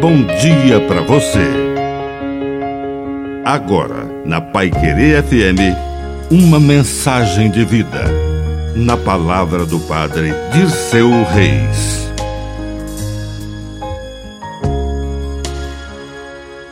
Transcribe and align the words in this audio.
bom 0.00 0.24
dia 0.40 0.80
para 0.88 1.02
você. 1.02 1.46
Agora, 3.44 4.06
na 4.24 4.40
Pai 4.40 4.70
Querer 4.70 5.22
FM, 5.22 5.76
uma 6.30 6.58
mensagem 6.58 7.50
de 7.50 7.66
vida. 7.66 8.06
Na 8.74 8.96
palavra 8.96 9.66
do 9.66 9.78
Padre 9.80 10.32
Dirceu 10.54 11.10
Reis. 11.24 12.10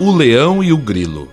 O 0.01 0.11
leão 0.11 0.65
e 0.65 0.73
o 0.73 0.79
grilo. 0.79 1.29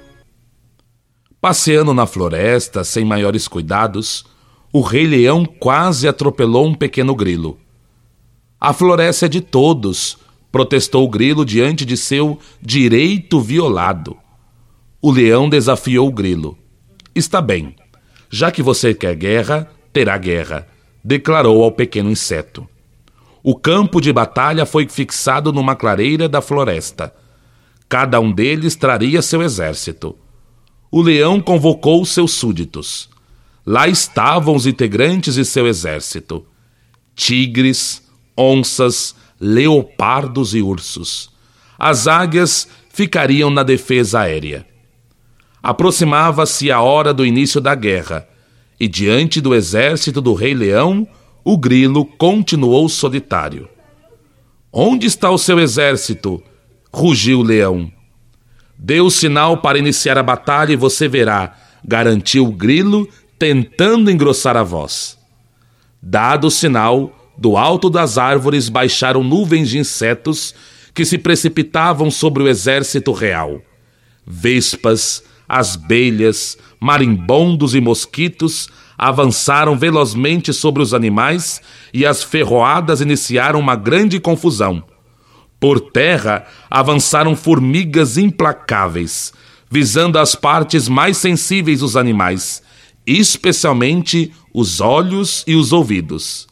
Passeando 1.39 1.93
na 1.93 2.05
floresta 2.05 2.84
sem 2.84 3.05
maiores 3.05 3.48
cuidados, 3.48 4.25
o 4.73 4.82
rei 4.82 5.07
leão 5.07 5.46
quase 5.46 6.09
atropelou 6.09 6.68
um 6.68 6.73
pequeno 6.73 7.16
grilo. 7.16 7.57
A 8.59 8.73
floresta 8.73 9.27
é 9.27 9.30
de 9.30 9.39
todos, 9.39 10.18
protestou 10.55 11.03
o 11.03 11.09
grilo 11.09 11.43
diante 11.43 11.83
de 11.83 11.98
seu 11.98 12.39
direito 12.61 13.41
violado. 13.41 14.16
O 15.02 15.11
leão 15.11 15.49
desafiou 15.49 16.07
o 16.07 16.11
grilo. 16.13 16.57
Está 17.13 17.41
bem. 17.41 17.75
Já 18.30 18.49
que 18.49 18.63
você 18.63 18.94
quer 18.94 19.16
guerra, 19.16 19.70
terá 19.91 20.17
guerra, 20.17 20.66
declarou 21.03 21.61
ao 21.61 21.73
pequeno 21.73 22.09
inseto. 22.09 22.66
O 23.44 23.53
campo 23.53 23.99
de 23.99 24.13
batalha 24.13 24.66
foi 24.66 24.88
fixado 24.88 25.52
numa 25.52 25.75
clareira 25.75 26.30
da 26.30 26.41
floresta. 26.41 27.13
Cada 27.89 28.22
um 28.22 28.31
deles 28.31 28.77
traria 28.77 29.22
seu 29.22 29.41
exército. 29.41 30.17
O 30.89 31.02
leão 31.02 31.41
convocou 31.41 32.05
seus 32.05 32.31
súditos. 32.31 33.09
Lá 33.66 33.89
estavam 33.89 34.55
os 34.55 34.66
integrantes 34.66 35.35
de 35.35 35.44
seu 35.44 35.67
exército: 35.67 36.45
tigres, 37.13 38.02
onças, 38.38 39.13
leopardos 39.45 40.55
e 40.55 40.62
ursos. 40.62 41.30
As 41.77 42.08
águias 42.08 42.67
ficariam 42.90 43.52
na 43.52 43.62
defesa 43.62 44.22
aérea. 44.22 44.66
Aproximava-se 45.61 46.72
a 46.72 46.81
hora 46.81 47.14
do 47.14 47.25
início 47.25 47.61
da 47.61 47.75
guerra, 47.75 48.28
e 48.80 48.88
diante 48.88 49.39
do 49.39 49.53
exército 49.53 50.19
do 50.19 50.34
Rei 50.34 50.53
Leão, 50.53 51.08
o 51.44 51.58
grilo 51.58 52.06
continuou 52.06 52.89
solitário. 52.89 53.69
Onde 54.73 55.06
está 55.06 55.30
o 55.30 55.38
seu 55.38 55.59
exército? 55.59 56.44
rugiu 56.91 57.39
o 57.39 57.44
leão. 57.44 57.91
Dê 58.78 59.02
o 59.02 59.09
sinal 59.09 59.58
para 59.58 59.78
iniciar 59.78 60.17
a 60.17 60.23
batalha 60.23 60.73
e 60.73 60.78
você 60.78 61.08
verá, 61.08 61.56
garantiu 61.84 62.47
o 62.47 62.52
grilo, 62.52 63.08
tentando 63.38 64.09
engrossar 64.09 64.56
a 64.56 64.64
voz. 64.64 65.17
Dado 66.02 66.47
o 66.47 66.52
sinal, 66.52 67.25
do 67.38 67.58
alto 67.58 67.89
das 67.89 68.17
árvores 68.17 68.69
baixaram 68.69 69.23
nuvens 69.23 69.69
de 69.69 69.78
insetos 69.78 70.55
que 70.94 71.03
se 71.03 71.17
precipitavam 71.17 72.09
sobre 72.09 72.44
o 72.44 72.47
exército 72.47 73.11
real. 73.11 73.61
Vespas, 74.25 75.23
asbelhas, 75.47 76.58
marimbondos 76.80 77.75
e 77.75 77.81
mosquitos 77.81 78.69
avançaram 78.97 79.78
velozmente 79.78 80.53
sobre 80.53 80.81
os 80.81 80.94
animais 80.94 81.61
e 81.94 82.06
as 82.06 82.23
ferroadas 82.23 83.02
iniciaram 83.02 83.59
uma 83.59 83.75
grande 83.75 84.19
confusão. 84.19 84.83
Por 85.59 85.80
terra 85.80 86.45
avançaram 86.69 87.36
formigas 87.36 88.17
implacáveis, 88.17 89.33
visando 89.69 90.17
as 90.17 90.36
partes 90.36 90.88
mais 90.88 91.17
sensíveis 91.17 91.80
dos 91.80 91.97
animais, 91.97 92.61
especialmente 93.06 94.31
os 94.53 94.80
olhos 94.80 95.44
e 95.45 95.56
os 95.56 95.73
ouvidos. 95.73 96.47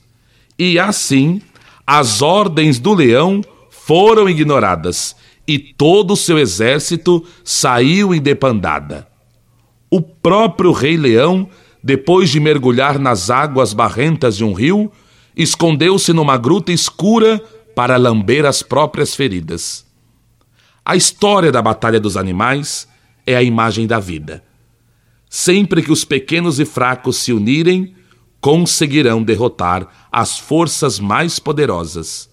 E 0.57 0.77
assim, 0.77 1.41
as 1.85 2.21
ordens 2.21 2.79
do 2.79 2.93
leão 2.93 3.41
foram 3.69 4.29
ignoradas 4.29 5.15
e 5.47 5.59
todo 5.59 6.13
o 6.13 6.17
seu 6.17 6.39
exército 6.39 7.25
saiu 7.43 8.13
em 8.13 8.21
depandada. 8.21 9.07
O 9.89 10.01
próprio 10.01 10.71
rei 10.71 10.97
leão, 10.97 11.49
depois 11.83 12.29
de 12.29 12.39
mergulhar 12.39 12.97
nas 12.97 13.29
águas 13.29 13.73
barrentas 13.73 14.37
de 14.37 14.43
um 14.43 14.53
rio, 14.53 14.91
escondeu-se 15.35 16.13
numa 16.13 16.37
gruta 16.37 16.71
escura 16.71 17.39
para 17.75 17.97
lamber 17.97 18.45
as 18.45 18.63
próprias 18.63 19.15
feridas. 19.15 19.85
A 20.85 20.95
história 20.95 21.51
da 21.51 21.61
Batalha 21.61 21.99
dos 21.99 22.17
Animais 22.17 22.87
é 23.25 23.35
a 23.35 23.43
imagem 23.43 23.87
da 23.87 23.99
vida. 23.99 24.43
Sempre 25.29 25.81
que 25.81 25.91
os 25.91 26.05
pequenos 26.05 26.59
e 26.59 26.65
fracos 26.65 27.17
se 27.17 27.33
unirem, 27.33 27.95
conseguirão 28.43 29.23
derrotar 29.23 29.87
as 30.11 30.37
forças 30.37 30.99
mais 30.99 31.39
poderosas. 31.39 32.29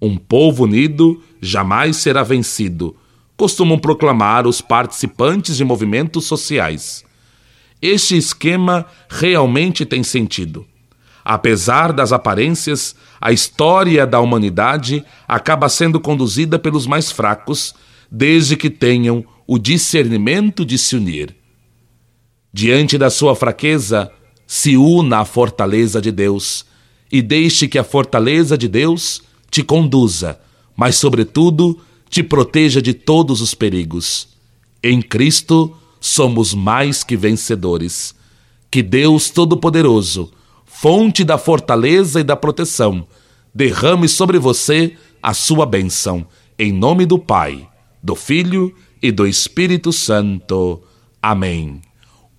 Um 0.00 0.16
povo 0.16 0.64
unido 0.64 1.22
jamais 1.40 1.98
será 1.98 2.24
vencido, 2.24 2.96
costumam 3.36 3.78
proclamar 3.78 4.48
os 4.48 4.60
participantes 4.60 5.56
de 5.56 5.64
movimentos 5.64 6.24
sociais. 6.24 7.04
Este 7.80 8.16
esquema 8.16 8.84
realmente 9.08 9.86
tem 9.86 10.02
sentido. 10.02 10.66
Apesar 11.24 11.92
das 11.92 12.12
aparências, 12.12 12.96
a 13.20 13.30
história 13.30 14.04
da 14.04 14.18
humanidade 14.18 15.04
acaba 15.28 15.68
sendo 15.68 16.00
conduzida 16.00 16.58
pelos 16.58 16.84
mais 16.84 17.12
fracos, 17.12 17.76
desde 18.10 18.56
que 18.56 18.68
tenham 18.68 19.24
o 19.46 19.56
discernimento 19.56 20.66
de 20.66 20.76
se 20.76 20.96
unir. 20.96 21.36
Diante 22.52 22.98
da 22.98 23.08
sua 23.08 23.36
fraqueza, 23.36 24.10
se 24.54 24.76
una 24.76 25.20
à 25.20 25.24
fortaleza 25.24 25.98
de 25.98 26.12
Deus 26.12 26.66
e 27.10 27.22
deixe 27.22 27.66
que 27.66 27.78
a 27.78 27.82
fortaleza 27.82 28.58
de 28.58 28.68
Deus 28.68 29.22
te 29.50 29.62
conduza, 29.62 30.38
mas, 30.76 30.96
sobretudo, 30.96 31.80
te 32.10 32.22
proteja 32.22 32.82
de 32.82 32.92
todos 32.92 33.40
os 33.40 33.54
perigos. 33.54 34.28
Em 34.82 35.00
Cristo 35.00 35.74
somos 35.98 36.52
mais 36.52 37.02
que 37.02 37.16
vencedores. 37.16 38.14
Que 38.70 38.82
Deus 38.82 39.30
Todo-Poderoso, 39.30 40.30
fonte 40.66 41.24
da 41.24 41.38
fortaleza 41.38 42.20
e 42.20 42.22
da 42.22 42.36
proteção, 42.36 43.06
derrame 43.54 44.06
sobre 44.06 44.38
você 44.38 44.98
a 45.22 45.32
sua 45.32 45.64
bênção. 45.64 46.26
Em 46.58 46.70
nome 46.70 47.06
do 47.06 47.18
Pai, 47.18 47.66
do 48.02 48.14
Filho 48.14 48.74
e 49.02 49.10
do 49.10 49.26
Espírito 49.26 49.94
Santo. 49.94 50.82
Amém. 51.22 51.80